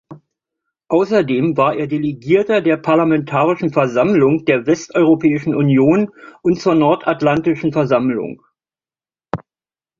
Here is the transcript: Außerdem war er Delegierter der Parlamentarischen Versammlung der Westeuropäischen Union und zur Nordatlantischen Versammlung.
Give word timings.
Außerdem 0.87 1.57
war 1.57 1.75
er 1.75 1.85
Delegierter 1.85 2.61
der 2.61 2.77
Parlamentarischen 2.77 3.69
Versammlung 3.71 4.45
der 4.45 4.65
Westeuropäischen 4.65 5.53
Union 5.53 6.09
und 6.41 6.59
zur 6.59 6.73
Nordatlantischen 6.73 7.71
Versammlung. 7.71 8.41